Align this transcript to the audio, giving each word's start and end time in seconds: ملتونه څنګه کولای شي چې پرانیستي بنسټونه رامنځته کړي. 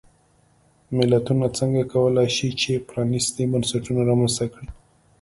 ملتونه 0.97 1.45
څنګه 1.57 1.81
کولای 1.93 2.29
شي 2.35 2.49
چې 2.61 2.71
پرانیستي 2.87 3.43
بنسټونه 3.51 4.01
رامنځته 4.09 4.45
کړي. 4.53 4.69